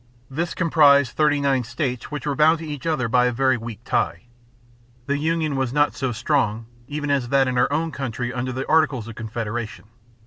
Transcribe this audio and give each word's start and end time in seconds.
This 0.31 0.55
comprised 0.55 1.11
thirty 1.11 1.39
nine 1.39 1.63
states 1.63 2.09
which 2.09 2.25
were 2.25 2.33
bound 2.35 2.57
to 2.57 2.65
each 2.65 2.87
other 2.87 3.07
by 3.07 3.25
a 3.27 3.31
very 3.31 3.55
weak 3.55 3.81
tie. 3.85 4.23
The 5.05 5.19
union 5.19 5.55
was 5.55 5.71
not 5.73 5.93
so 5.93 6.11
strong 6.11 6.65
even 6.87 7.11
as 7.11 7.29
that 7.29 7.47
in 7.47 7.55
our 7.55 7.71
own 7.71 7.91
country 7.91 8.33
under 8.33 8.51
the 8.51 8.67
Articles 8.67 9.07
of 9.07 9.13
Confederation. 9.13 9.85